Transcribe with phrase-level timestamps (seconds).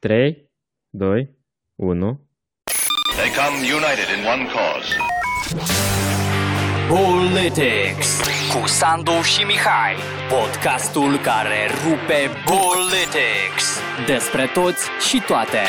[0.00, 0.50] 3,
[0.90, 1.36] 2,
[1.76, 2.20] 1.
[3.16, 4.96] They come united in one cause.
[6.88, 8.08] Politics
[8.52, 9.94] cu Sandu și Mihai.
[10.28, 13.66] Podcastul care rupe Politics.
[14.06, 15.62] Despre toți și toate.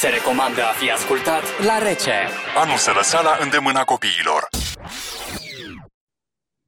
[0.00, 2.18] Se recomandă a fi ascultat la rece.
[2.60, 4.42] A nu se lăsa la îndemâna copiilor.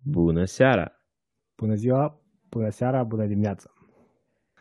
[0.02, 0.92] Bună seara!
[1.56, 3.71] Bună ziua, bună seara, bună dimineața!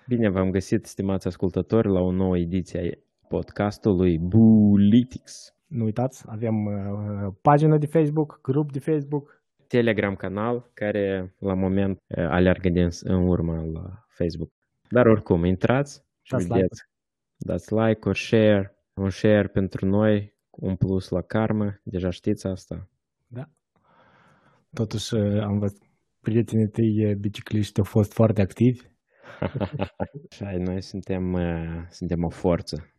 [0.07, 5.55] Bine v-am găsit, stimați ascultători, la o nouă ediție a podcastului Bulitics.
[5.67, 9.44] Nu uitați, avem uh, pagină de Facebook, grup de Facebook.
[9.67, 14.52] Telegram canal, care la moment uh, aleargă din, în urmă la Facebook.
[14.89, 16.83] Dar oricum, intrați și Dați vedeți.
[17.38, 22.89] Dați like-uri, share, un share pentru noi, un plus la karmă, deja știți asta.
[23.27, 23.49] Da.
[24.73, 25.81] Totuși uh, am văzut
[26.20, 28.91] prietenii tăi uh, bicicliști au fost foarte activi.
[30.36, 32.94] Și noi suntem, uh, suntem o forță.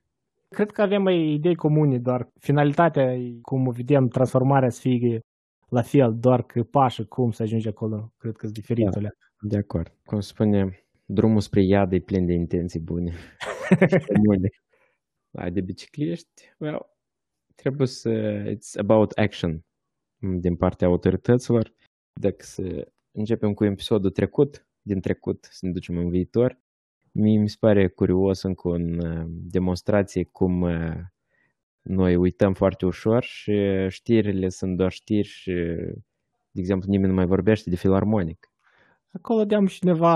[0.49, 5.21] Cred că avem uh, idei comune, doar finalitatea, cum vedem, transformarea să fie
[5.69, 9.01] la fel, doar că pașă, cum să ajungi acolo, cred că sunt diferite.
[9.01, 9.09] Da.
[9.41, 9.93] De acord.
[10.05, 13.13] Cum se spune, drumul spre iad e plin de intenții bune.
[14.13, 14.49] Comune.
[15.31, 16.87] La de bicicliști, well,
[17.55, 18.11] trebuie să...
[18.47, 19.65] It's about action
[20.41, 21.73] din partea autorităților.
[22.21, 26.59] Dacă să începem cu episodul trecut, din trecut, să ne ducem în viitor,
[27.13, 30.67] mie mi se pare curios încă în demonstrație cum
[31.83, 33.53] noi uităm foarte ușor și
[33.89, 35.53] știrile sunt doar știri și,
[36.51, 38.53] de exemplu, nimeni nu mai vorbește de filarmonic.
[39.13, 40.15] Acolo de-am cineva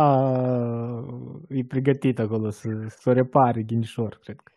[1.49, 4.53] e pregătit acolo să, să o repare ghinișor, cred că.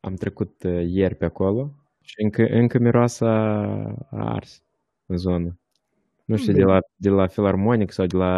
[0.00, 3.30] Am trecut uh, ieri pe acolo și încă, încă miroasa
[4.10, 4.62] a ars
[5.06, 5.58] în zonă.
[6.30, 8.34] Nu știu, de la, de la filarmonic sau de la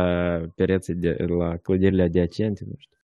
[0.54, 2.96] pereții, de la clădirile adiacente, nu știu.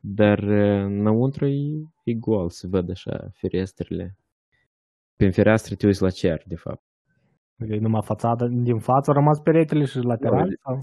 [0.00, 4.16] Dar înăuntru e, e gol, se văd așa ferestrele.
[5.16, 6.82] Prin fereastră te uiți la cer, de fapt.
[7.56, 10.58] E numai fațada din față, au rămas peretele și lateral?
[10.62, 10.78] Sau?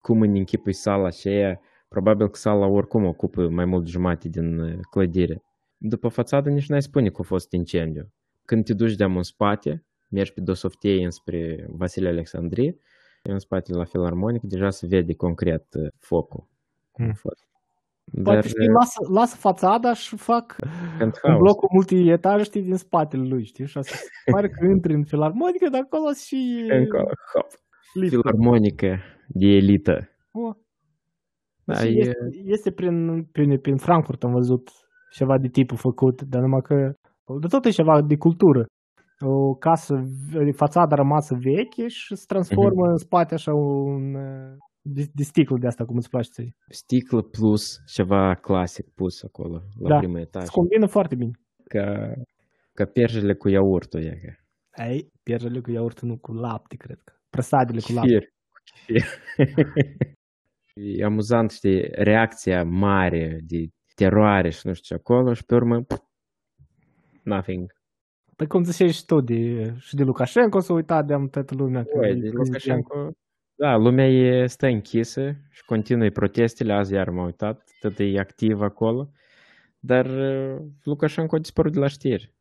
[0.00, 5.42] Cum îmi închipui sala aceea, probabil că sala oricum ocupă mai mult jumate din clădire.
[5.76, 8.12] După fațadă nici n-ai spune că a fost incendiu.
[8.44, 12.76] Când te duci de în spate, mergi pe Dosoftei înspre Vasile Alexandrie,
[13.22, 15.66] în spatele la filarmonic, deja se vede concret
[15.98, 16.46] focul.
[16.92, 17.10] Hmm.
[17.10, 17.46] A fost.
[18.22, 20.56] Poate știi, lasă, lasă fațada și fac
[21.22, 23.66] un bloc cu multe etaje, știi, din spatele lui, știi?
[23.66, 26.66] Și asta se pare că intri în filarmonică, de acolo și...
[26.68, 27.46] Încă, hop.
[28.08, 28.98] Filarmonică
[29.28, 30.08] de elită.
[30.30, 30.52] O.
[31.64, 31.98] Da, și e...
[31.98, 34.70] este, este prin, prin, prin Frankfurt, am văzut
[35.10, 36.92] ceva de tipul făcut, dar numai că
[37.40, 38.66] de tot e ceva de cultură.
[39.26, 40.04] O casă,
[40.52, 42.90] fațada rămasă veche și se transformă uh-huh.
[42.90, 44.16] în spate așa un
[44.86, 46.56] de, de sticlă de asta, cum îți place ție.
[46.68, 50.42] Sticlă plus ceva clasic pus acolo, la da, prima etaj.
[50.44, 51.30] se combină foarte bine.
[51.64, 52.12] Ca,
[52.72, 54.32] ca perjele cu iaurtul, e că.
[54.82, 57.12] Ei, perjele cu iaurtul, nu, cu lapte, cred că.
[57.30, 58.32] Prăsadele cu lapte.
[58.64, 59.04] Chifir.
[60.98, 65.82] e amuzant, știi, reacția mare de teroare și nu știu ce acolo și pe urmă,
[65.82, 66.02] pff,
[67.22, 67.72] nothing.
[68.36, 71.84] Păi cum ziceai și tu, de, și de Lukashenko s-a uitat de-am toată lumea.
[71.94, 73.14] Ui, de Lukashenko,
[73.56, 78.60] da, lumea e, stă închisă și continuă protestele, azi iar m-am uitat, tot e activ
[78.60, 79.10] acolo,
[79.78, 82.32] dar uh, Lukashenko a dispărut de la știri.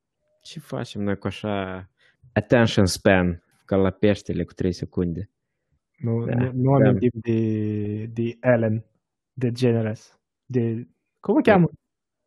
[0.42, 1.90] Ce facem noi cu așa
[2.34, 5.30] attention span, ca la peștele cu 3 secunde?
[5.98, 8.86] Nu, da, nu, nu amintim de, de Ellen,
[9.34, 10.88] de Generous, de...
[11.20, 11.70] Cum o cheamă?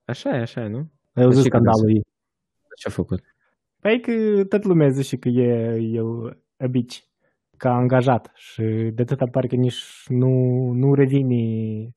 [0.04, 0.90] Așa e, așa e, nu?
[1.12, 2.04] Ai auzit scandalul ei.
[2.76, 3.35] Ce-a făcut?
[3.80, 6.00] Păi că tot lumea zice că e, e
[6.64, 6.98] a bitch,
[7.56, 8.62] ca angajat și
[8.94, 10.30] de atâta pare că nici nu,
[10.72, 11.40] nu revine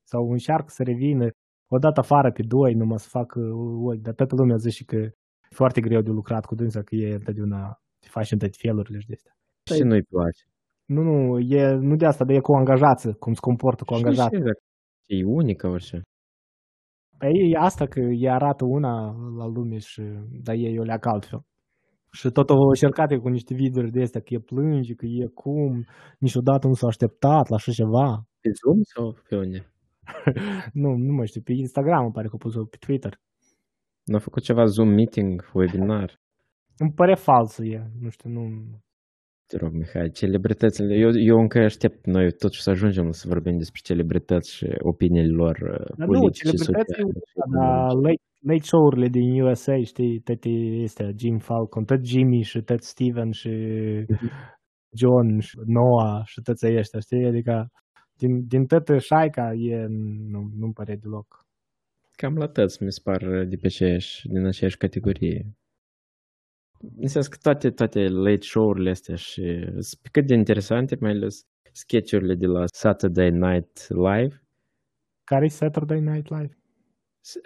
[0.02, 1.28] sau încearcă să revină
[1.72, 3.40] o dată afară pe doi, numai să facă
[3.84, 5.14] ochi, dar toată lumea zice că e
[5.54, 9.06] foarte greu de lucrat cu dânsa, că e întotdeauna te faci în toate felurile și
[9.06, 9.32] de astea.
[9.74, 10.42] Și nu-i place.
[10.84, 14.36] Nu, nu, e, nu de asta, dar e cu angajață, cum se comportă cu angajață.
[15.06, 16.02] E unică orice.
[17.18, 20.02] Păi e asta că ei arată una la lume și
[20.42, 21.40] dar ei o leacă altfel.
[22.12, 25.84] Și tot au încercat cu niște videouri de astea, că e plânge, că e cum,
[26.18, 28.26] niciodată nu s-a așteptat la așa ceva.
[28.40, 29.72] Pe Zoom sau pe unde?
[30.82, 33.20] nu, nu mai știu, pe Instagram îmi pare că a pus pe Twitter.
[34.04, 36.20] Nu a făcut ceva Zoom meeting, webinar?
[36.78, 38.42] Îmi pare fals e, nu știu, nu...
[39.46, 43.80] Te rog, Mihai, celebritățile, eu, eu încă aștept noi totuși să ajungem să vorbim despre
[43.84, 45.56] celebrități și opiniile lor
[45.96, 47.02] dar politice, nu, celebrități,
[47.52, 50.50] dar late, late show-urile din USA, știi, toate
[50.84, 53.50] astea, Jim Falcon, tot Jimmy și tot Steven și
[54.98, 57.70] John și Noah și toți ăștia, știi, adică
[58.20, 59.86] din, din toată șaica e,
[60.32, 61.46] nu, nu-mi pare deloc.
[62.10, 65.46] cam la tăți, mi se par de pe aceeași, din aceeași categorie.
[66.96, 69.42] În sens că toate, toate late show-urile astea și
[69.72, 74.42] sunt cât de interesante, mai ales sketchurile de la Saturday Night Live.
[75.24, 76.58] Care e Saturday Night Live?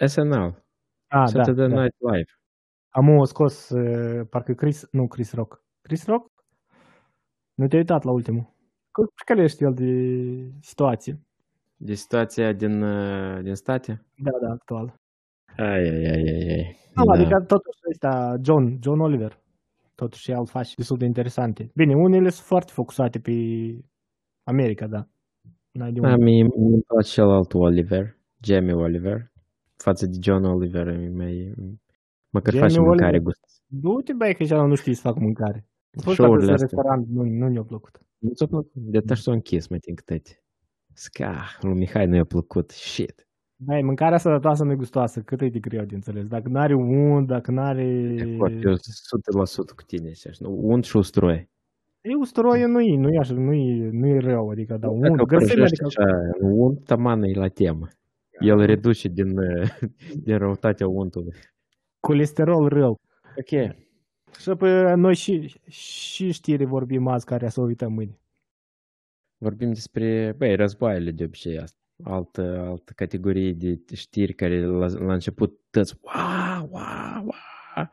[0.05, 0.64] SNL.
[1.07, 1.81] Ah, Saturday da, da.
[1.81, 2.29] Night Live.
[2.89, 5.63] Am scos, uh, parcă Chris, nu Chris Rock.
[5.81, 6.31] Chris Rock?
[7.53, 8.53] Nu te-ai uitat la ultimul.
[8.91, 9.89] Cu- Care ești el de
[10.61, 11.19] situație?
[11.77, 14.05] De situația din, uh, din state?
[14.15, 14.99] Da, da, actual.
[15.57, 16.77] Ai, ai, ai, ai, ai.
[16.95, 17.13] Nu, Da.
[17.13, 19.39] adică totuși ăsta, John, John Oliver,
[19.95, 21.71] totuși el face destul de interesante.
[21.75, 23.31] Bine, unele sunt foarte focusate pe
[24.43, 25.07] America, da.
[25.71, 26.23] N-ai de Da, unde.
[26.23, 29.31] mi mi place celălalt Oliver, Jamie Oliver,
[29.77, 31.53] față de John Oliver, e mai,
[32.29, 33.21] măcar Jamie face mâncare Oliver?
[33.21, 33.63] gust.
[33.65, 35.67] Du-te, băi, că deja nu știi să fac mâncare.
[35.97, 36.67] Am fost Show-urile la astea.
[36.71, 37.99] restaurant, nu, nu mi-a plăcut.
[38.17, 38.71] Nu ți-a plăcut?
[38.73, 40.21] De te s-a închis, mai tin câte.
[40.93, 42.71] Sca, lui Mihai nu i-a plăcut.
[42.71, 43.27] Shit.
[43.55, 46.27] Băi, mâncarea sănătoasă nu e gustoasă, cât e de greu de înțeles.
[46.27, 48.13] Dacă n-are unt, dacă n-are...
[48.15, 49.23] De acord, eu sunt
[49.71, 50.09] 100% cu tine.
[50.09, 50.59] Așa, nu?
[50.61, 51.49] Unt și usturoi.
[52.01, 55.01] E usturoiul nu e, nu e așa, nu e, nu e rău, adică, dar unt,
[55.01, 57.87] Dacă găsim, prăjești adică, așa, unt, tamană e la temă.
[58.39, 59.35] El reduce din,
[60.23, 61.33] din răutatea untului.
[61.99, 62.99] colesterol rău.
[63.37, 63.75] Ok.
[64.39, 68.19] Și pe noi și, și știri vorbim azi care să o uităm mâine.
[69.37, 71.77] Vorbim despre, băi, războaiele de obicei asta.
[72.03, 77.89] Altă, altă categorie de știri care la, la început tăți, wow, wow, wow,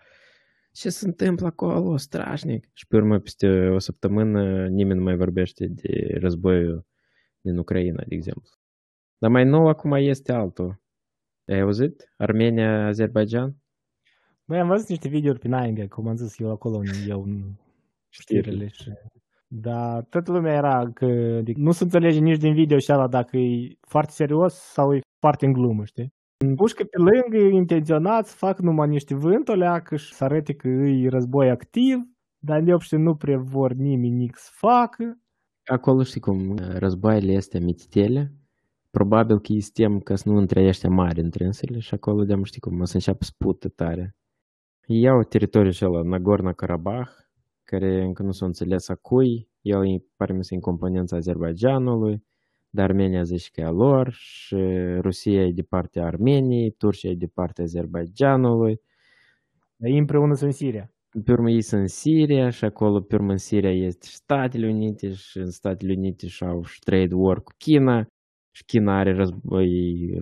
[0.72, 2.68] ce se întâmplă acolo, strașnic.
[2.72, 6.86] Și pe urmă, peste o săptămână, nimeni nu mai vorbește de războiul
[7.40, 8.50] din Ucraina, de exemplu.
[9.22, 10.80] Dar mai nou acum este altul.
[11.46, 12.12] Ai auzit?
[12.16, 13.56] Armenia, Azerbaijan?
[14.44, 17.42] Băi, am văzut niște videouri pe Nine cum am zis eu acolo, în- eu în
[18.08, 18.90] știrile și...
[19.46, 21.04] Da, toată lumea era că
[21.38, 25.00] adică, nu se înțelege nici din video și ala dacă e foarte serios sau e
[25.18, 26.14] foarte în glumă, știi?
[26.56, 31.98] Pușcă pe lângă, intenționați, fac numai niște vântoleacă și să arate că e război activ,
[32.38, 35.18] dar de obște nu prea vor nimeni să facă.
[35.64, 38.32] Acolo știi cum, războaiele astea mititele,
[38.96, 42.34] probabil că este tem că să nu între ăștia mari între însele și acolo de
[42.42, 44.16] știi cum, o să înceapă să pută tare.
[44.86, 47.12] Iau teritoriul acela, Nagorno-Karabakh,
[47.64, 52.24] care încă nu s-a înțeles a cui, el e, pare mi să în componența Azerbaijanului,
[52.70, 54.56] dar Armenia zice că e a lor și
[55.00, 58.80] Rusia e de partea Armeniei, Turcia e de partea Azerbaijanului,
[59.76, 60.92] Dar ei împreună sunt în Siria.
[61.24, 64.68] pe urmă ei sunt în Siria și acolo pe urmă în Siria este și Statele
[64.68, 68.06] Unite și în Statele Unite și-au și trade war cu China
[68.55, 69.69] și China are război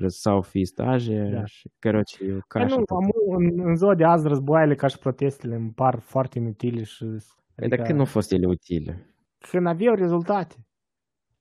[0.02, 1.46] răz- Southeast Asia Da.
[1.46, 2.76] și короче e o Păi cașă.
[2.76, 2.98] nu, tot.
[2.98, 3.08] am,
[3.38, 7.06] în, în ziua de azi războaiele ca și protestele îmi par foarte inutile și...
[7.56, 9.10] Păi dar când nu au fost ele utile?
[9.50, 10.56] când aveau rezultate.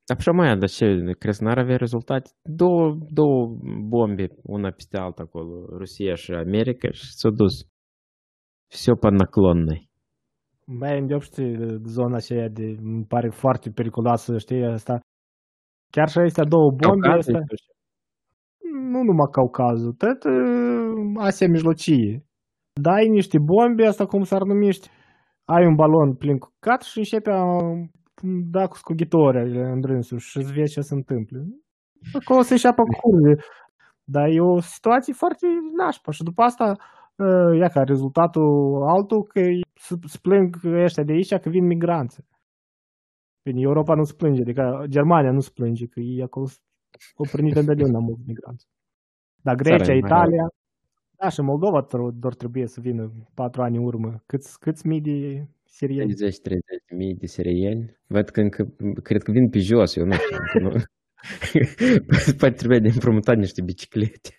[0.06, 0.86] Dar așa mai, dar ce,
[1.18, 2.30] crezi că n-ar avea rezultate?
[2.42, 3.56] Două, două
[3.88, 7.54] bombe, una peste alta acolo, Rusia și America și s-au dus.
[8.66, 9.90] Все по наклонной.
[10.78, 11.42] Băi, în deopște
[11.84, 15.00] zona aceea de, îmi pare foarte periculoasă, știi, asta.
[15.93, 17.73] Chiar și astea două bombe, Caucaz, astea, zici tu?
[18.93, 22.25] nu numai Caucazul, tot uh, Asia Mijlocie.
[22.73, 24.87] Dai niște bombe, asta cum s-ar numește,
[25.45, 27.43] ai un balon plin cu cat și începe a
[28.51, 29.37] da cu scughitori
[29.73, 31.39] în rânsul și îți vezi ce se întâmplă.
[32.19, 33.41] Acolo se înceapă curve.
[34.03, 35.47] Dar e o situație foarte
[35.77, 36.75] nașpa și după asta
[37.15, 39.41] uh, ia ca rezultatul altul că
[39.73, 42.19] se se plâng ăștia de aici că vin migranți.
[43.51, 46.47] Bine, Europa nu se plânge, adică Germania nu se plânge, că ei acolo
[47.17, 48.67] au primit în la mulți migranți.
[49.41, 50.45] Dar Grecia, Țara e mai Italia,
[51.21, 54.23] da, și Moldova tr- doar trebuie să vină patru ani în urmă.
[54.25, 56.13] Câți, câți mii de sirieni?
[56.13, 57.99] 30-30 de mii de sirieni.
[58.07, 60.37] Văd că încă, cred că vin pe jos, eu nu știu.
[60.37, 60.81] încă nu.
[62.39, 64.37] Poate trebuie de împrumutat niște biciclete.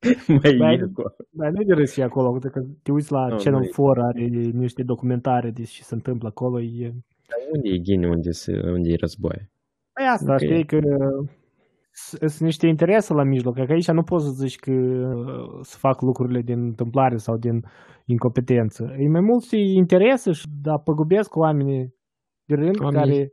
[0.42, 1.14] Mai Băi, e acolo.
[1.30, 3.70] Dar nu de râs și acolo, că te uiți la Nu, Channel nu e.
[3.76, 6.60] 4, are niște documentare de ce se întâmplă acolo.
[6.60, 6.92] E...
[7.28, 9.50] Dar unde e ghine, unde, se, unde e război?
[9.92, 10.38] Păi asta, Ok.
[10.38, 10.78] știi că
[11.90, 15.76] s- sunt niște interese la mijloc, că aici nu poți să zici că uh, să
[15.78, 17.64] fac lucrurile din întâmplare sau din
[18.04, 18.94] incompetență.
[18.98, 21.94] E mai mult și interese și da, păgubesc oamenii
[22.44, 23.32] de rând Oamenii- care,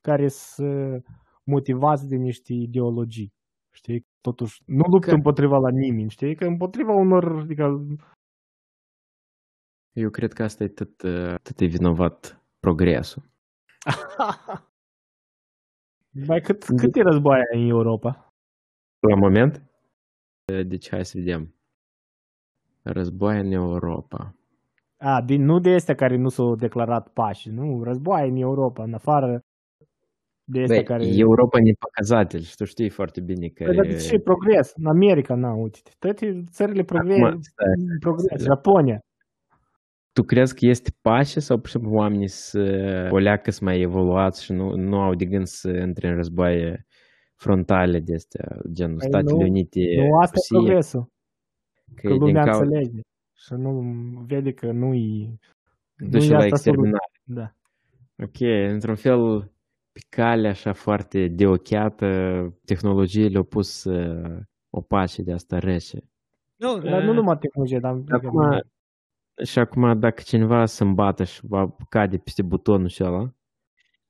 [0.00, 1.04] care sunt
[1.44, 3.32] motivați de niște ideologii.
[3.74, 4.06] Știi?
[4.20, 6.34] Totuși, nu luptă Că- împotriva la nimeni, știi?
[6.34, 7.86] Că împotriva unor, adică,
[9.92, 13.22] Eu cred că asta e tot, uh, tot e vinovat progresul.
[16.26, 18.32] Mai cât, cât deci- e războaia în Europa?
[19.08, 19.62] La moment?
[20.44, 21.54] Eh, deci hai să vedem.
[22.82, 24.34] Războaie în Europa.
[24.96, 27.82] A, din, nu de astea care nu s-au declarat pași, nu?
[27.82, 29.40] Războaie în Europa, în afară
[30.44, 31.04] de astea Băi, care...
[31.06, 33.64] Europa nepăcăzatel și tu știi foarte bine că...
[33.64, 34.72] Păi, dar de ce progres?
[34.74, 37.18] În America, na, uite, toate țările progres,
[38.00, 39.00] progres, Japonia.
[40.18, 43.80] Tu crezi că este pace sau, pur și simplu, oamenii să o leacă să mai
[43.80, 46.86] evoluați și nu, nu au de gând să intre în războaie
[47.34, 51.10] frontale de astea, genul Păi Statele nu, Unite, Nu, asta e Rusia, progresul.
[51.94, 53.00] că Că din lumea cauza înțelege
[53.34, 53.80] și nu
[54.26, 55.38] vede că nu-i...
[55.96, 56.72] duce nu-i la asta soluția.
[56.72, 57.10] exterminare.
[57.22, 57.54] Da.
[58.24, 59.52] Ok, într-un fel,
[59.92, 62.06] pe cale așa foarte deocheată,
[62.64, 64.38] tehnologiile au pus uh,
[64.70, 65.98] o pace de asta rece.
[66.56, 68.02] Nu, dar nu numai tehnologie, dar...
[68.08, 68.60] Acum,
[69.44, 73.32] și acum, dacă cineva se îmbată și va cade peste butonul și ăla,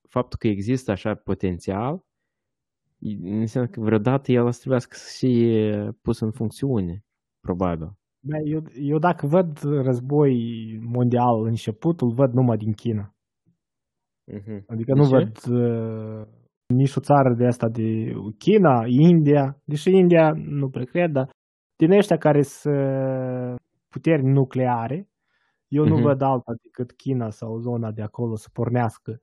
[0.08, 2.04] faptul că există așa potențial,
[3.22, 7.04] înseamnă că vreodată el o să trebuiască să fie pus în funcțiune,
[7.40, 7.92] probabil.
[8.20, 10.34] Bă, eu, eu dacă văd război
[10.82, 13.14] mondial începutul, văd numai din China.
[14.32, 14.60] Uh-huh.
[14.66, 15.10] Adică De nu ce?
[15.10, 16.26] văd uh,
[16.74, 21.30] nici o țară de asta de China, India, deși India nu prea cred, dar
[21.76, 22.74] din ăștia care sunt
[23.88, 25.08] puteri nucleare,
[25.68, 26.02] eu nu Mhm.
[26.02, 29.20] văd alta decât China sau zona de acolo să pornească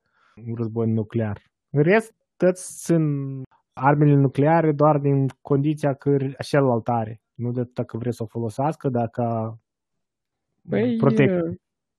[0.48, 1.42] un război nuclear.
[1.70, 7.20] În rest, toți sunt armele nucleare doar din condiția că celălalt are.
[7.34, 9.58] Nu de atât că vrea să o folosească, dar ca
[10.68, 11.42] Păi, protecție.
[11.42, 11.54] uh,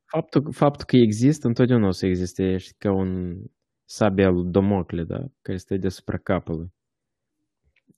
[0.06, 3.38] faptul, faptul că există, întotdeauna o să existe, ești ca un
[3.86, 5.20] sabie al lui Domocle, da?
[5.42, 6.74] Care stă deasupra capului.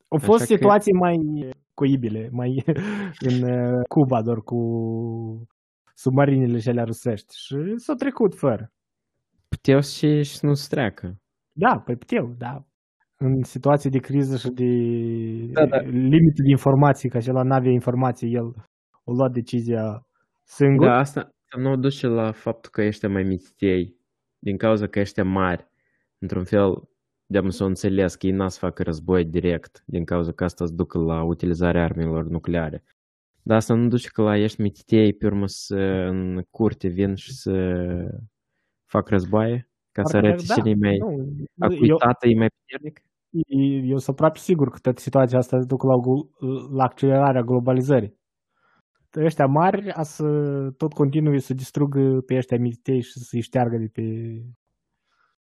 [0.07, 1.17] Au fost Așa că- situații mai
[1.73, 2.63] coibile, mai
[3.29, 4.57] în uh, Cuba, doar cu
[6.01, 8.71] submarinele și alea rusești și s-au trecut fără.
[9.47, 11.21] Puteau și, și nu se treacă.
[11.51, 12.65] Da, păi puteau, da.
[13.17, 14.71] În situații de criză și de
[15.51, 15.79] Da, da.
[15.79, 18.53] limite de informații, că acela n-avea informații, el
[19.05, 20.07] a luat decizia
[20.43, 20.85] singur.
[20.85, 23.95] Da, asta nu duce la faptul că ăștia mai mititei,
[24.39, 25.67] din cauza că ăștia mari,
[26.19, 26.89] într-un fel,
[27.25, 30.63] de să o înțeles că ei n să facă război direct, din cauza că asta
[30.63, 32.83] îți ducă la utilizarea armelor nucleare.
[33.41, 35.75] Dar asta nu duce că la ești mititei, pe urmă să
[36.09, 37.51] în curte vin și să
[38.85, 42.27] fac războaie, ca să Parcă, arăte da, cine e mai nu, a cui eu, tată
[42.27, 43.01] e mai puternic.
[43.83, 46.29] eu sunt aproape sigur că toată situația asta duc la, glu-
[46.71, 48.17] la accelerarea globalizării.
[49.15, 50.25] Ăștia mari a să
[50.77, 54.01] tot continue să distrugă pe ăștia mititei și să-i șteargă de pe...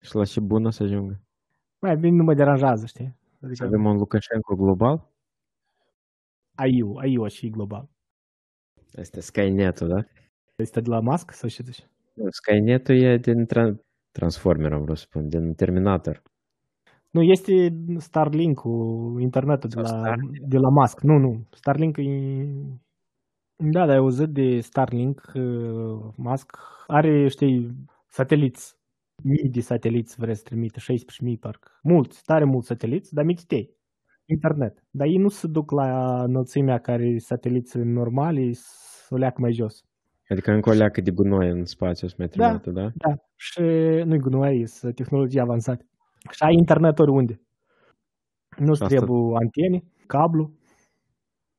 [0.00, 1.20] Și la ce bună să ajungă.
[1.78, 3.16] Mai bine nu mă deranjează, știi?
[3.38, 5.13] Să Adică avem un Lukashenko global?
[6.54, 7.88] AIU, AIU și global.
[8.92, 10.04] Este Skynet-ul, da?
[10.56, 11.86] Este de la Musk sau ce zici?
[12.14, 13.82] Nu, Skynet-ul e din tra-
[14.12, 16.22] Transformer, am vrut să spun, din Terminator.
[17.10, 20.38] Nu, este Starlink-ul, internetul de Sau la, Starlink.
[20.38, 21.00] de la Musk.
[21.00, 22.02] Nu, nu, Starlink e...
[23.56, 26.56] Da, dar ai auzit de Starlink, uh, Musk
[26.86, 27.74] are, știi,
[28.08, 28.76] sateliți.
[29.22, 31.78] Mii de sateliți vreți să trimite, 16.000 parcă.
[31.82, 33.73] Mulți, tare mulți sateliți, dar mititei.
[34.26, 34.84] Internet.
[34.90, 39.84] Dar ei nu se duc la înălțimea care sateliți normali, să o leacă mai jos.
[40.28, 42.46] Adică încă o leacă de gunoi în spațiu să mai Da.
[42.46, 42.90] trimite, da?
[42.94, 43.60] Da, și
[44.04, 45.86] nu-i gunoi, sunt tehnologii avansate.
[46.30, 47.40] Și ai internet oriunde.
[48.58, 50.52] Nu-ți asta- trebuie antene, cablu,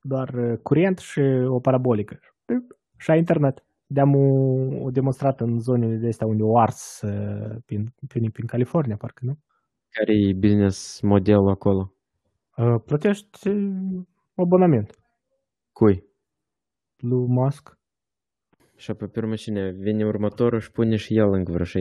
[0.01, 2.19] doar uh, curent și o parabolică.
[2.97, 3.65] Și ai internet.
[3.87, 4.13] De-am
[4.83, 9.21] o demonstrat în zonele de astea unde o ars uh, prin, prin, prin California, parcă,
[9.25, 9.37] nu?
[9.89, 11.93] Care e business modelul acolo?
[12.57, 14.03] Uh, Plătești uh,
[14.35, 14.89] abonament
[15.71, 16.03] Cui?
[16.97, 17.77] lui Musk.
[18.75, 21.71] Și apoi pe urmă cine vine următorul și pune și el încă vreo 16.000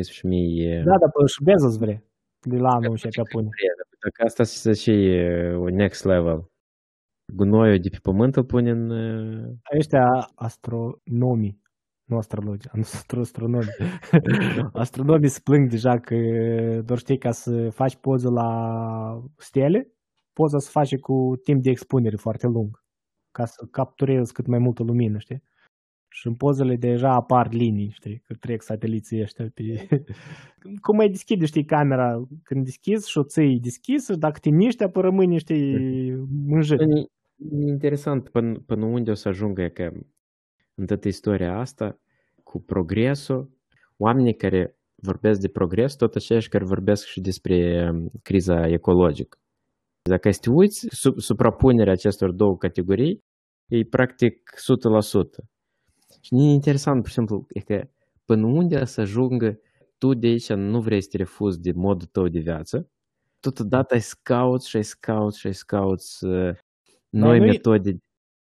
[0.84, 2.02] Da, dar păi și Bezos vrea.
[2.40, 3.48] De la anul și pe pune.
[4.02, 6.50] Dacă asta să și e o next level.
[7.34, 8.90] Gunoiul de pe pământ îl pune în...
[8.90, 11.62] uh, Ăștia astronomii,
[12.04, 13.66] nu astrologi, astro- astronomi.
[14.84, 16.14] Astronomii se plâng deja că
[16.84, 18.48] doar știi ca să faci poză la
[19.36, 19.93] stele,
[20.34, 22.82] poza se face cu timp de expunere foarte lung,
[23.30, 25.42] ca să capturezi cât mai multă lumină, știi?
[26.08, 29.86] Și în pozele deja apar linii, știi, că trec sateliții ăștia pe...
[30.84, 35.02] Cum mai deschide, știi, camera când deschizi și o ții deschisă, dacă te miști, apoi
[35.02, 36.14] rămâne, știi,
[36.46, 36.80] mânjit.
[36.80, 36.84] E,
[37.36, 39.92] e interesant până, până unde o să ajungă e că
[40.74, 41.98] în toată istoria asta,
[42.42, 43.50] cu progresul,
[43.96, 49.38] oamenii care vorbesc de progres, tot aceiași care vorbesc și despre um, criza ecologică.
[50.08, 53.24] Dacă să te uiți, sub, suprapunerea acestor două categorii
[53.66, 55.44] e practic 100%.
[56.20, 57.88] Și e interesant, pur și simplu, e că
[58.24, 59.58] până unde o să ajungă
[59.98, 62.90] tu de aici nu vrei să te refuzi de modul tău de viață,
[63.40, 66.56] totodată ai scauți și ai scauți și ai scauți uh,
[67.08, 67.96] noi nu e- metode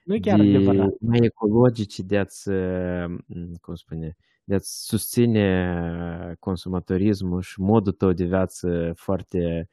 [0.03, 0.93] Nu e chiar de, adevărat.
[0.99, 3.15] mai ecologice de a-ți, uh,
[3.61, 9.69] cum spune, de a-ți susține consumatorismul și modul tău de viață foarte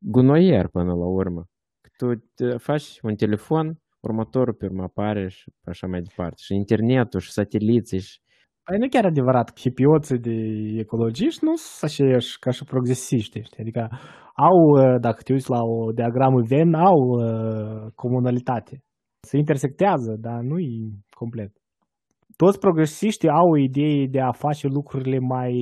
[0.00, 1.44] gunoier până la urmă.
[1.96, 6.42] Tu te faci un telefon, următorul pe urmă apare și așa mai departe.
[6.44, 8.18] Și internetul și sateliții și
[8.64, 10.36] Păi nu e chiar adevărat că hipioții de
[10.78, 13.60] ecologiști nu sunt aceiași ca și progresiști, știi?
[13.60, 13.88] Adică
[14.34, 18.82] au, uh, dacă te uiți la o diagramă Venn, au uh, comunalitate.
[19.28, 20.70] Se intersectează, dar nu e
[21.16, 21.52] complet.
[22.36, 25.54] Toți progresiștii au o idee de a face lucrurile mai,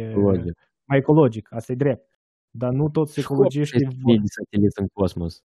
[0.00, 0.54] uh, ecologic.
[0.88, 2.13] mai ecologic, asta e drept.
[2.53, 3.93] Dar nu toți ecologiștii vor.
[4.03, 5.43] Mii de sateliți în cosmos.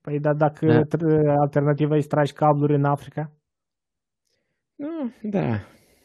[0.00, 0.82] Păi dar dacă Da.
[0.84, 3.32] tr- alternativa e să tragi cabluri în Africa?
[4.74, 5.60] Nu, da.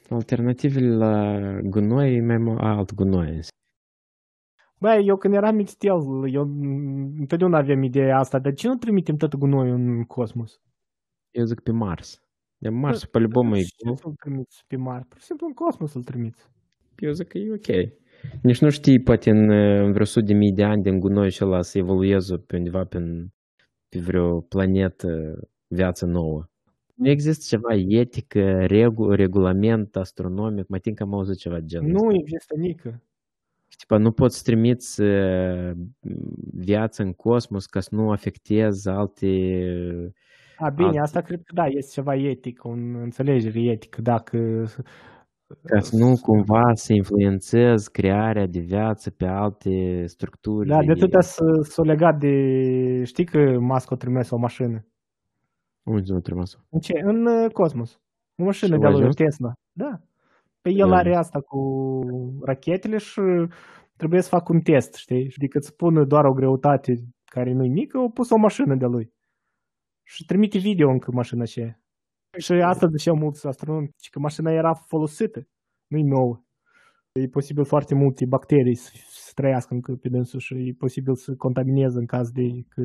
[0.10, 3.39] Alternativele la gunoi e mai mult alt gunoi.
[4.77, 9.15] Băi, eu când eram mixtel, eu m, întotdeauna aveam ideea asta, de ce nu trimitem
[9.15, 10.62] tot gunoiul în cosmos?
[11.31, 12.24] Eu zic pe Mars.
[12.58, 15.05] De Mars, pe любому e Ce să-l trimiți pe Mars?
[15.08, 16.50] Pur și simplu în cosmos să-l trimiți.
[16.98, 17.91] Eu zic că e ok.
[18.42, 19.50] Nici nu știi, poate în,
[19.85, 22.85] în vreo sute de mii de ani din gunoi și ăla să evolueze pe undeva
[22.85, 22.99] pe,
[23.88, 26.45] pe vreo planetă viață nouă.
[26.95, 31.90] Nu există ceva etică, regu, regulament astronomic, mai timp că am auzit ceva de genul
[31.90, 32.18] Nu ăsta.
[32.21, 33.02] există nică.
[33.78, 35.71] Tipa, nu poți să trimiți uh,
[36.52, 39.26] viață în cosmos ca să nu afectezi alte...
[40.56, 42.68] A, bine, Alt- asta cred că da, este ceva etic, o
[43.02, 44.66] înțelegere etică, dacă...
[45.62, 50.69] ca să nu cumva să influențezi crearea de viață pe alte structuri.
[50.69, 52.35] Da, de atâta să s-o legat de...
[53.05, 54.87] Știi că Musk a trimis o mașină?
[55.83, 56.57] Unde nu trebuie să...
[56.69, 57.00] În ce?
[57.05, 58.00] În uh, cosmos.
[58.37, 59.15] O mașină Și de-a lui ajuns?
[59.15, 59.53] Tesla.
[59.73, 60.00] Da.
[60.61, 60.97] Pe el Da.
[60.97, 61.61] are asta cu
[62.45, 63.21] rachetele și
[63.97, 65.31] trebuie să fac un test, știi?
[65.31, 68.87] Și decât să pună doar o greutate care nu-i mică, au pus o mașină de
[68.87, 69.12] lui.
[70.03, 71.81] Și trimite video încă mașina aceea.
[72.38, 75.47] Și asta ziceau mulți astronomi, ci că mașina era folosită,
[75.87, 76.40] nu-i nouă.
[77.12, 81.35] E posibil foarte multe bacterii să, să trăiască încă pe dânsul și e posibil să
[81.35, 82.83] contamineze în caz de că...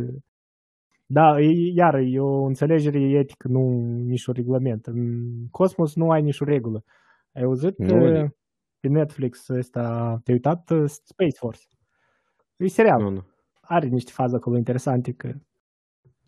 [1.06, 3.62] Da, e, iar e o înțelegere etică, nu
[4.06, 4.86] nici un regulament.
[4.86, 6.84] În cosmos nu ai nicio regulă.
[7.34, 8.36] Ai auzit Nu, că de-
[8.80, 9.82] pe Netflix ăsta,
[10.24, 11.62] te-ai uitat uh, Space Force?
[12.56, 13.26] E serial Nu, nu.
[13.62, 15.34] are niște faze acolo interesante că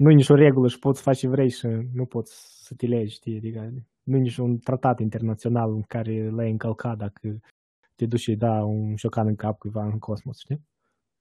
[0.04, 2.32] nu e nicio regulă și poți să faci ce vrei și nu poți
[2.66, 3.38] să te legi, știi?
[3.38, 3.70] Adică
[4.04, 7.38] nu e niciun tratat internațional în care l-ai încălcat dacă
[7.96, 10.62] te duci și da un șocan în cap cuiva în cosmos, știi?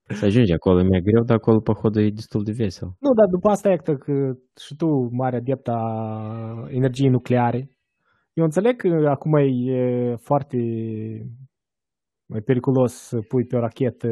[0.03, 2.87] Să ajungi acolo e mai greu, dar acolo pohodul e destul de vesel.
[2.99, 3.93] Nu, dar după asta e că
[4.65, 5.81] și tu, mare adept a
[6.69, 7.69] energiei nucleare,
[8.33, 10.57] eu înțeleg că acum e foarte
[12.25, 14.07] mai periculos să pui pe o rachetă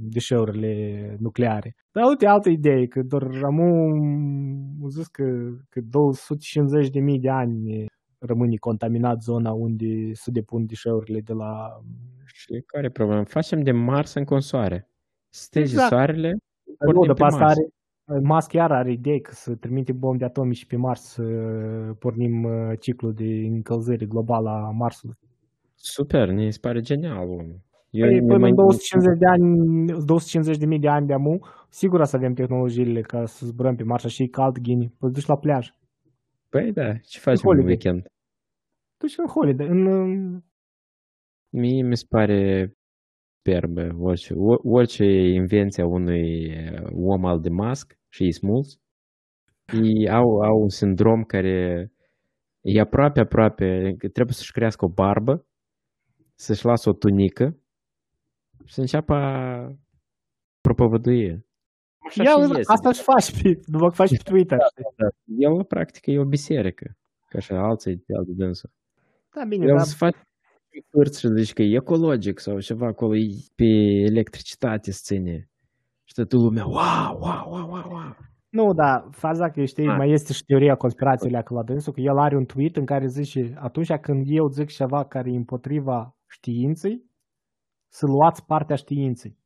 [0.00, 1.74] deșeurile nucleare.
[1.92, 3.60] Dar uite, altă idee, că doar am
[4.82, 5.24] am zis că,
[5.68, 7.86] că 250 de mii de ani
[8.18, 11.80] rămâne contaminat zona unde se depun deșeurile de la...
[12.24, 13.24] Și care e problema?
[13.24, 14.88] Facem de Mars în consoare.
[15.28, 15.88] Stezi Exact.
[15.88, 17.56] soarele, Nu, pornim după pe asta Mars.
[17.56, 21.22] are, Musk chiar are idei că să trimite bombe atomice și pe Mars să
[21.98, 25.16] pornim uh, ciclul de încălzire globală a Marsului.
[25.86, 27.16] Super, mi se pare genial.
[27.28, 27.60] omul.
[27.90, 31.12] Eu Păi, ne până mai- în 250 de ani, 250 de mii de ani de
[31.12, 34.94] amu, sigur o să avem tehnologiile ca să zburăm pe Mars și e cald ghini,
[35.00, 35.70] îl duci la plajă.
[36.48, 37.66] Păi da, ce facem în holiday.
[37.66, 38.06] weekend?
[38.98, 40.40] Duci în holiday, în, uh,
[41.50, 42.72] Mie mi se pare
[43.36, 45.04] superbă orice, o- orice
[45.40, 48.78] invenție a unui uh, om al de Musk și ei sunt mulți.
[49.82, 51.90] Ei au, au un sindrom care
[52.60, 53.66] e aproape, aproape,
[53.98, 55.44] că trebuie să-și crească o barbă,
[56.34, 57.56] să-și lasă o tunică
[58.64, 59.68] și să înceapă a
[60.60, 61.46] propovăduie.
[62.06, 62.72] Așa ia, și uite, iese.
[62.72, 64.58] asta își faci pe, după că faci pe Twitter.
[64.70, 64.84] știi?
[64.96, 65.06] Da,
[65.48, 66.96] El, la practică, e o biserică,
[67.28, 68.70] ca și alții de altă dânsă.
[69.34, 70.16] Da, bine, El dar se face
[70.90, 73.64] cârți și zice că e ecologic sau ceva acolo, e pe
[74.10, 75.48] electricitate se ține.
[76.04, 78.16] Și toată lumea, wow, wow, wow, wow, wow.
[78.48, 79.96] Nu, da, faza că știi, Ah.
[79.96, 83.06] mai este și teoria conspirației acolo la dânsul, că el are un tweet în care
[83.06, 86.96] zice, atunci când eu zic ceva care e împotriva științei,
[87.88, 89.36] să luați partea științei.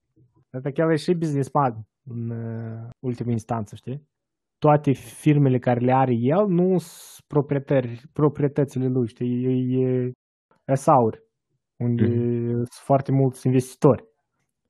[0.50, 1.72] Pentru că el e și businessman
[2.04, 4.06] în uh, ultimă instanță, știi?
[4.58, 9.44] Toate firmele care le are el nu sunt proprietari, proprietățile lui, știi?
[9.44, 9.52] E,
[9.84, 10.12] e
[10.64, 11.18] esauri,
[11.76, 12.06] unde
[12.52, 14.04] sunt foarte mulți investitori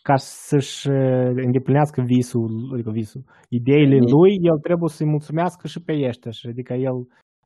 [0.02, 4.10] ca să-și uh, îndeplinească visul, adică visul, ideile Mhm.
[4.14, 6.98] lui, el trebuie să-i mulțumească și pe ăștia, și adică el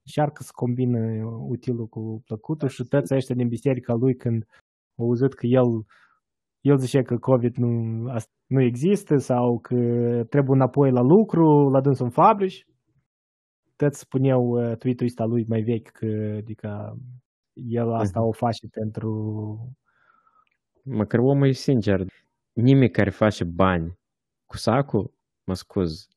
[0.05, 0.99] încearcă să combină
[1.49, 4.47] utilul cu plăcutul și toți ăștia din biserica lui când
[4.97, 5.85] au auzit că el
[6.61, 7.71] el zicea că COVID nu,
[8.11, 9.75] asta nu există sau că
[10.29, 12.67] trebuie înapoi la lucru, la dânsul în fabrici.
[13.83, 16.97] capacități spuneau uh, tweet-ul ăsta lui mai vechi, că adică
[17.55, 18.29] el asta Mhm.
[18.29, 19.11] o face pentru...
[20.85, 22.05] Măcar omul e sincer.
[22.53, 23.99] Nimeni care face bani
[24.47, 26.09] cu sacul, mă scuz,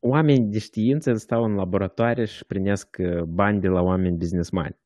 [0.00, 4.78] oameni de știință stau în laboratoare și primesc uh, bani de la oameni businessmani.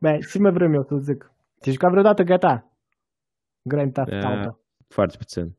[0.00, 1.32] Băi, ce mai vrem eu să zic?
[1.58, 2.72] Te-ai jucat vreodată GTA?
[3.62, 4.28] Grand Theft Da.
[4.28, 4.58] Auto.
[4.88, 5.56] Foarte puțin.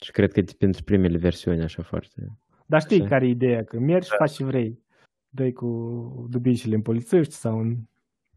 [0.00, 2.38] Și cred că de pentru primele versiuni așa foarte.
[2.66, 3.08] Dar știi Așa.
[3.08, 3.64] care e ideea?
[3.64, 4.82] Că mergi și faci ce vrei.
[5.28, 5.66] Dai cu
[6.30, 7.76] dubicile în polițiști sau în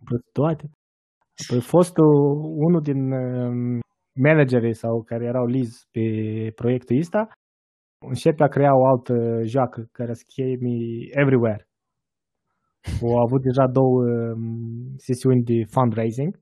[0.03, 0.69] prostituate.
[1.47, 2.05] Apoi fostul,
[2.55, 3.79] unul din um,
[4.19, 6.01] managerii sau care erau leads pe
[6.55, 7.27] proiectul ăsta,
[8.07, 11.67] începe a crea o altă joacă care se chemi Everywhere.
[13.01, 16.41] Au avut deja două um, sesiuni de fundraising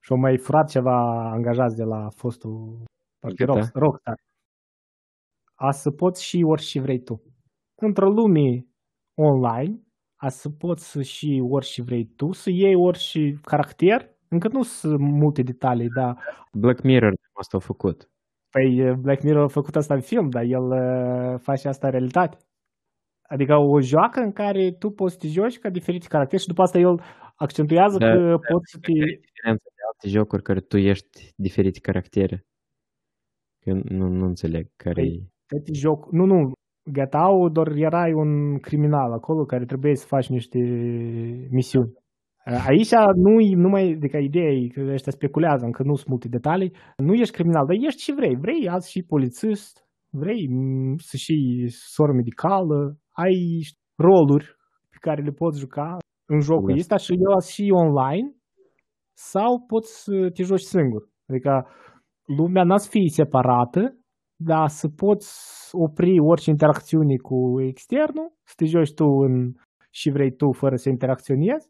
[0.00, 2.84] și au mai furat ceva angajați de la fostul
[3.18, 3.52] parcă GTA?
[3.52, 4.18] Rock, Rockstar.
[5.54, 7.22] A să poți și orice vrei tu.
[7.74, 8.66] Într-o lume
[9.14, 9.82] online,
[10.16, 15.42] a să poți și orice vrei tu, să iei orice caracter, încă nu sunt multe
[15.42, 16.18] detalii, dar
[16.52, 18.10] Black Mirror asta au făcut.
[18.50, 22.36] Păi Black Mirror a făcut asta în film, dar el uh, face asta în realitate.
[23.22, 26.62] Adică o joacă în care tu poți să te joci ca diferite caractere și după
[26.62, 27.00] asta el
[27.34, 28.92] accentuează Da, că da, poți să te...
[28.92, 32.46] Care e diferența de alte jocuri care tu ești diferite caractere?
[33.62, 35.30] Eu nu, nu înțeleg care Păi, e.
[35.46, 36.12] toate joc...
[36.12, 36.52] Nu, nu,
[36.92, 40.58] GTA doar erai un criminal acolo care trebuie să faci niște
[41.50, 41.92] misiuni.
[42.44, 46.72] Aici nu, nu mai, adică ideea e că ăștia speculează, încă nu sunt multe detalii,
[46.96, 48.36] nu ești criminal, dar ești și vrei.
[48.36, 53.60] Vrei azi și polițist, vrei mm, să și soră medicală, ai
[53.96, 54.56] roluri
[54.88, 56.78] pe care le poți juca în jocul Da.
[56.78, 58.28] ăsta și eu azi și online
[59.12, 61.08] sau poți să te joci singur.
[61.28, 61.66] Adică
[62.38, 63.96] lumea n-a să fie separată,
[64.36, 65.30] dar să poți
[65.72, 69.52] opri orice interacțiune cu externul, să te joci tu în
[69.90, 71.68] și vrei tu fără să interacționezi,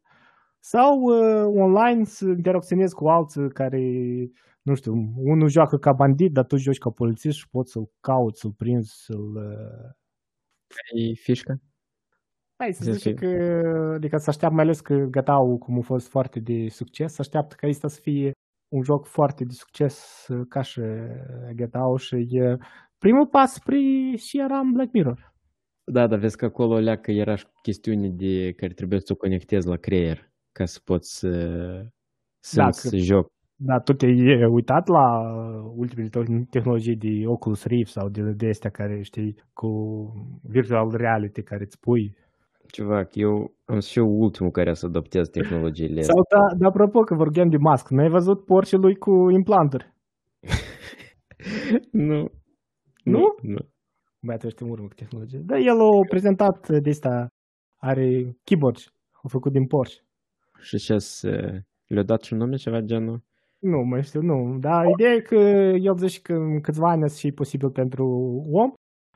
[0.60, 3.80] sau uh, online să interacționezi cu alții care,
[4.62, 8.40] nu știu, unul joacă ca bandit, dar tu joci ca polițist și poți să-l cauți,
[8.40, 9.34] să-l prinzi, să-l...
[9.36, 9.90] Uh...
[10.66, 11.54] Care e fișca?
[12.56, 15.80] Hai să Zici zice că- că, adică să așteaptă, mai ales că gata cum a
[15.80, 18.32] fost foarte de succes, să așteaptă ca asta să fie
[18.68, 20.80] un joc foarte de succes uh, ca și
[21.54, 22.56] GTA și e
[22.98, 23.78] primul pas spre
[24.16, 25.34] și era în Black Mirror.
[25.84, 29.68] Da, dar vezi că acolo leacă era și chestiune de care trebuie să o conectezi
[29.68, 30.29] la creier
[30.60, 31.30] ca să poți să,
[32.40, 33.26] să, Da, să că- joc.
[33.62, 35.06] Da, tu te-ai uitat la
[35.76, 39.68] ultimele te- tehnologii de Oculus Rift sau de, de astea care știi cu
[40.42, 42.16] virtual reality care îți pui.
[42.70, 47.00] Ceva, că eu am să fiu ultimul care să adoptez tehnologiile Sau da, da, apropo
[47.00, 49.94] că vorbim de Musk, n-ai văzut porcii lui cu implanturi?
[52.08, 52.30] nu.
[53.04, 53.34] Nu?
[53.42, 53.58] Nu.
[54.22, 55.38] Băi, tu ești în urmă cu tehnologie.
[55.38, 57.28] Da, el a prezentat de asta,
[57.76, 58.76] are keyboard,
[59.22, 60.04] a făcut din porci.
[60.60, 60.96] Și ce
[61.86, 63.22] le-a dat și un nume ceva genul?
[63.58, 64.58] Nu, mai știu, nu.
[64.58, 65.34] Dar ideea e că
[65.80, 68.06] el zice că în câțiva ani să și posibil pentru
[68.50, 68.72] om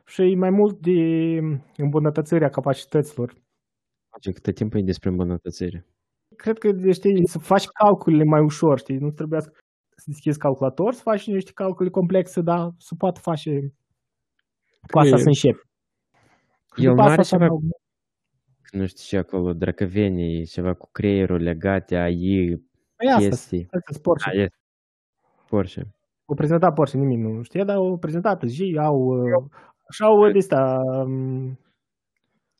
[0.06, 1.38] și mai mult de
[1.76, 3.34] îmbunătățirea capacităților.
[4.20, 5.86] Ce câte timp e despre îmbunătățire?
[6.36, 9.50] Cred că, știi, să faci calculele mai ușor, știi, nu trebuie să
[10.06, 13.74] deschizi calculator, să faci niște calcule complexe, dar să poată face
[14.90, 15.62] cu asta e- să începi.
[16.76, 17.82] Și El după nu asta are să ceva adaugă-
[18.74, 22.62] nu știu ce acolo, drăcăvenii, ceva cu creierul legate, AI,
[22.96, 23.62] Păi asta, chestii.
[23.70, 24.30] asta sunt Porsche.
[24.30, 24.48] A, e.
[25.48, 25.80] Porsche.
[26.24, 29.44] Au prezentat Porsche, nimic nu știe, dar au prezentat și au uh,
[29.90, 31.58] și au de asta, um,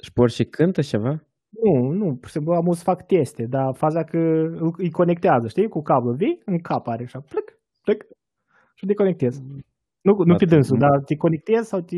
[0.03, 1.23] Și Porsche cântă ceva?
[1.63, 5.49] nu, nu, pur și simplu am să fac teste, dar faza că îl- îi conectează,
[5.49, 8.05] știi, cu cablu, vii, în cap are așa, plec, plec
[8.75, 9.43] și deconectezi.
[10.01, 10.89] Nu, nu Da, pe dânsul, nu.
[10.89, 11.97] dar te conectezi sau te...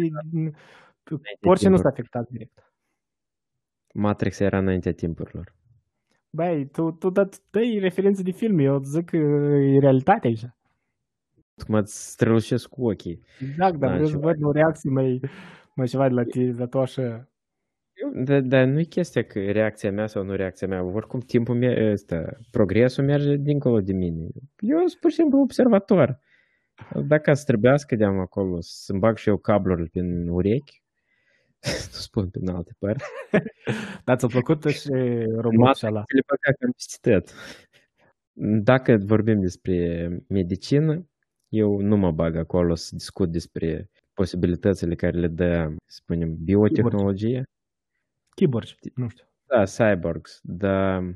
[1.40, 1.78] Porsche nu timpuri.
[1.80, 2.65] s-a afectat direct.
[3.96, 5.54] Matrix era înaintea timpurilor.
[6.30, 10.44] Băi, tu, tu dă, dai referințe de film, eu zic că e realitate aici.
[11.64, 13.22] Cum îți strălucesc cu ochii.
[13.40, 14.26] Exact, dar Da, vreau să ceva.
[14.26, 15.20] văd o reacție mai,
[15.74, 17.28] mai ceva de la tine, dar tu așa...
[18.24, 20.84] Dar da, nu e chestia că reacția mea sau nu reacția mea.
[20.84, 24.26] Oricum timpul meu ăsta, progresul merge dincolo de mine.
[24.58, 26.20] Eu sunt pur și simplu observator.
[27.06, 30.82] Dacă să trebuiască de acolo să-mi bag și eu cablurile prin urechi,
[31.66, 31.72] nu
[32.06, 33.04] spun prin alte părți,
[34.04, 34.88] Dar ți-a plăcut și
[35.36, 36.02] robotul ăla?
[36.06, 37.32] le băga cam peste tot.
[38.62, 41.06] Dacă vorbim despre medicină,
[41.48, 47.44] eu nu mă bag acolo să discut despre posibilitățile care le dă, să spunem, biotehnologie.
[48.34, 49.24] Keyboard, nu știu.
[49.46, 51.14] Da, cyborgs, dar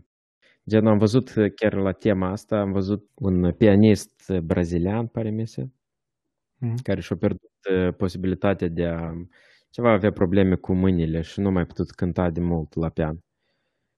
[0.69, 5.69] gen am văzut chiar la tema asta, am văzut un pianist brazilian, pare mi se,
[6.63, 6.83] Mhm.
[6.83, 9.13] care și-a pierdut uh, posibilitatea de a
[9.71, 13.25] ceva avea probleme cu mâinile și nu mai putut cânta de mult la pian.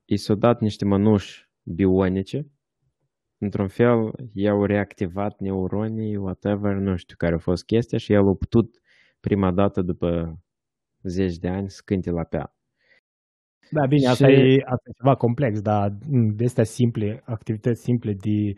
[0.05, 2.47] I s-au dat niște mănuși bionice,
[3.39, 8.35] într-un fel i-au reactivat neuronii, whatever, nu știu care a fost chestia și el a
[8.35, 8.81] putut
[9.21, 10.39] prima dată după
[11.03, 12.53] zeci de ani să cânte la pian.
[13.71, 17.83] Da, bine, asta, Și- e, asta e ceva complex, dar m, de astea simple, activități
[17.83, 18.53] simple de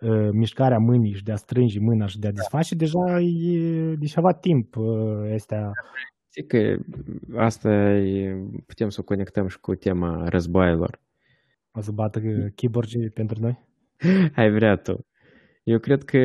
[0.00, 4.06] uh, mișcarea mâinii și de a strânge mâna și de a desface, deja e de
[4.06, 5.70] ceva timp uh, astea.
[6.34, 6.78] Zic că
[7.36, 11.00] asta e, putem să o conectăm și cu tema războaielor.
[11.70, 13.64] O să bată uh, keyboard pentru noi.
[14.36, 15.06] Ai vrea tu.
[15.62, 16.18] Eu cred că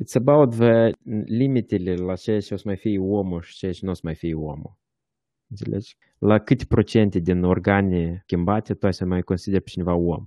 [0.00, 0.90] it's about the
[1.24, 4.00] limitele la ceea ce o să mai fie omul și ceea ce nu o să
[4.04, 4.78] mai fie omul.
[5.50, 5.96] Înțelegi?
[6.18, 10.26] La câte procente din organe schimbate tu ai să mai consideri pe cineva om.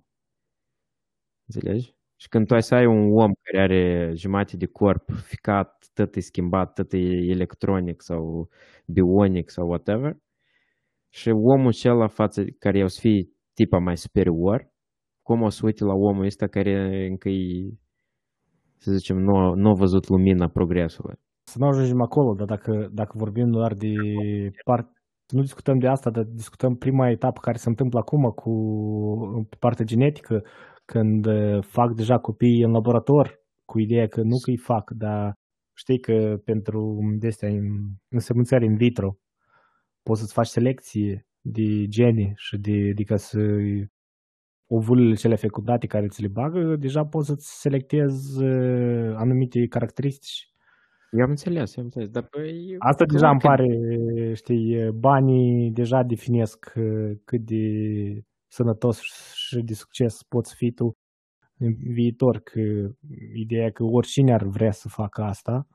[1.45, 1.96] Înțelegi?
[2.19, 6.15] Și când tu ai să ai un om care are jumate de corp ficat, tot
[6.15, 6.97] e schimbat, tot e
[7.29, 8.49] electronic sau
[8.85, 10.17] bionic sau whatever,
[11.09, 14.71] și omul acela față care o să fie tipa mai superior,
[15.21, 17.77] cum o să uite la omul ăsta care încă e,
[18.77, 21.15] să zicem, nu, nu a văzut lumina progresului.
[21.43, 23.93] Să nu ajungem acolo, dar dacă, dacă vorbim doar de
[24.63, 24.87] part,
[25.27, 28.51] nu discutăm de asta, dar discutăm prima etapă care se întâmplă acum cu
[29.49, 30.43] pe partea genetică,
[30.91, 35.33] când uh, fac deja copii în laborator, cu ideea că nu că îi fac, dar
[35.73, 37.49] știi că pentru de-astea
[38.09, 39.17] însemnțări in vitro
[40.03, 43.39] poți să-ți faci selecție de gene și de, adică să
[44.67, 50.51] ovulele cele fecundate care ți le bagă, deja poți să-ți selectezi uh, anumite caracteristici.
[51.11, 52.75] Eu am înțeles, eu am înțeles, dar păi...
[52.77, 53.67] Asta clar deja îmi că- pare,
[54.33, 57.65] știi, banii deja definesc uh, cât de
[58.47, 59.01] sănătos
[59.33, 60.97] și de succes poți fi tu
[61.57, 62.59] în viitor, că
[63.33, 65.67] ideea că oricine ar vrea să facă asta,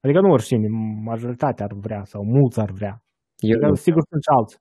[0.00, 0.68] adică nu oricine,
[1.04, 3.02] majoritatea ar vrea sau mulți ar vrea.
[3.36, 4.58] Eu, Adică, sigur sunt și alții.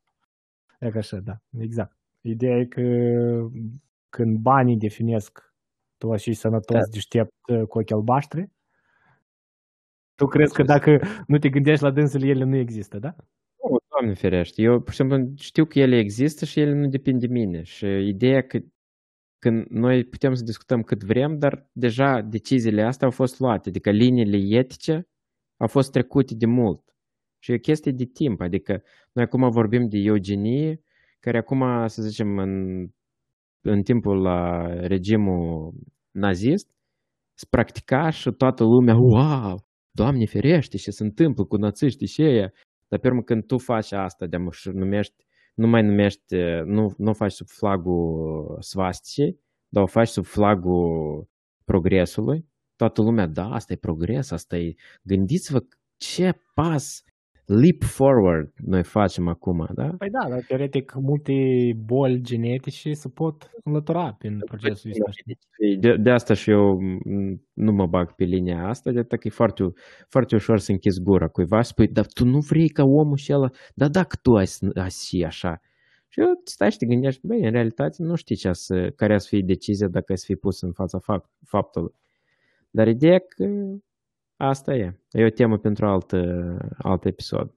[0.79, 1.97] E că așa, da, exact.
[2.21, 2.81] Ideea e că
[4.09, 5.53] când banii definesc
[5.97, 6.91] tu și sănătos, Da.
[6.91, 8.49] deștept uh, cu ochi albaștri,
[10.15, 13.15] tu crezi că dacă nu te gândești la dânsele, ele nu există, da?
[13.97, 17.19] Nu, Doamne ferește, eu, pur și simplu, știu că ele există și ele nu depind
[17.19, 17.63] de mine.
[17.63, 18.59] Și ideea că
[19.39, 23.89] când noi putem să discutăm cât vrem, dar deja deciziile astea au fost luate, adică
[23.91, 25.07] liniile etice
[25.57, 26.81] au fost trecute de mult.
[27.39, 28.83] Și e o chestie de timp, adică
[29.13, 30.81] noi acum vorbim de eugenie,
[31.19, 32.85] care acum, să zicem, în,
[33.61, 35.73] în timpul la regimul
[36.11, 36.69] nazist,
[37.33, 39.67] se practica și toată lumea, wow,
[39.99, 42.51] Doamne ferește, ce se întâmplă cu națiștii și ăia.
[42.87, 47.13] Dar pe urmă când tu faci asta, de și numești, nu mai numești, nu, nu
[47.13, 51.27] faci sub flagul svasticii, dar o faci sub flagul
[51.65, 52.45] progresului,
[52.75, 54.75] toată lumea, da, asta e progres, asta e...
[55.01, 55.65] Gândiți-vă
[55.97, 57.03] ce pas
[57.47, 59.87] leap forward noi facem acum, da?
[59.97, 61.33] Păi da, dar teoretic multe
[61.85, 65.11] boli genetice se pot înlătura prin procesul ăsta.
[65.11, 65.77] știi?
[65.77, 69.29] De, de asta și eu m, nu mă bag pe linia asta, de că e
[69.29, 69.73] foarte,
[70.07, 73.33] foarte ușor să închizi gura cuiva și spui, dar tu nu vrei ca omul și
[73.33, 75.61] ăla, dar dacă tu ai, să- ai și așa.
[76.07, 79.27] Și eu stai și te gândești, băi, în realitate nu știi ce să, care să
[79.27, 81.93] fie decizia dacă ai să fii pus în fața fapt, faptului.
[82.69, 83.45] Dar ideea că
[84.37, 84.99] asta e.
[85.11, 86.11] E o temă pentru alt,
[86.77, 87.51] alt episod.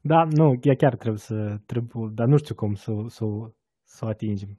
[0.00, 3.24] Da, nu, ea chiar trebuie să, trebuie, dar nu știu cum să, să,
[3.82, 4.58] să o atingem.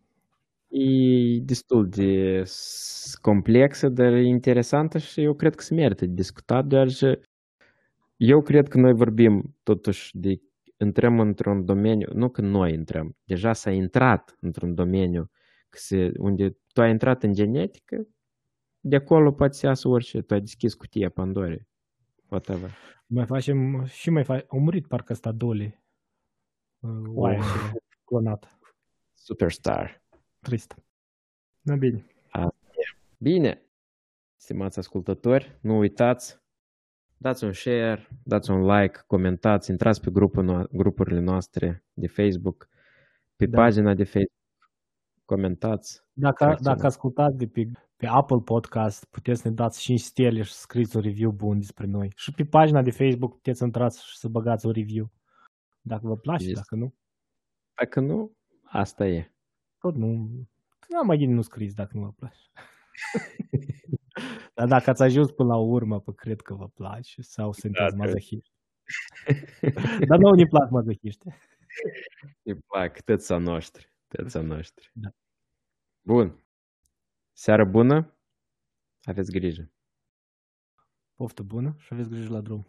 [0.67, 6.13] E destul de s- complexă, dar e interesantă și eu cred că se merită de
[6.13, 7.19] discutat, deoarece
[8.17, 10.41] eu cred că noi vorbim totuși de
[10.77, 15.29] intrăm într-un domeniu, nu că noi intrăm, deja s-a intrat într-un domeniu
[15.69, 18.07] că se, unde tu ai intrat în genetică,
[18.79, 21.67] de acolo poate să iasă orice, tu ai deschis cutia Pandorei,
[22.27, 22.69] whatever.
[23.05, 25.83] Mai facem și mai facem, au murit parcă ăsta Dolly.
[26.79, 27.45] Uh, Oaia Oh.
[27.45, 28.59] aceea clonată.
[29.13, 30.03] Superstar.
[30.39, 30.75] Trist.
[31.61, 32.05] Na bine.
[33.17, 33.61] Bine,
[34.35, 36.39] stimați ascultători, nu uitați,
[37.17, 42.69] dați un share, dați un like, comentați, intrați pe grupul no- grupurile noastre de Facebook,
[43.35, 43.57] pe Da.
[43.61, 44.71] pagina de Facebook,
[45.25, 46.03] comentați.
[46.13, 46.63] Dacă, Reacționați.
[46.77, 50.59] dacă ascultați de pe, pe Apple Podcast, puteți să ne dați 5 stele și să
[50.59, 52.11] scrieți un review bun despre noi.
[52.15, 55.11] Și pe pagina de Facebook puteți să intrați și să băgați un review.
[55.81, 56.53] Dacă vă place, Este.
[56.55, 56.93] dacă nu,
[57.75, 59.33] Dacă nu, asta e.
[59.79, 60.07] tot nu.
[60.89, 62.39] Nu mai bine nu scrieți dacă nu vă place.
[64.55, 68.03] Dar dacă ați ajuns până la urmă, pă, cred că vă place sau sunteți Da,
[68.03, 68.53] mazohiști.
[70.07, 71.25] Dar nu ne plac mazohiști.
[72.43, 74.89] Îi plac, tăța noștri, tăța noștri.
[74.93, 75.09] Da.
[76.01, 76.43] Bun.
[77.41, 78.17] Seară bună,
[79.01, 79.71] aveți grijă.
[81.13, 82.67] Poftă bună și aveți grijă la drum.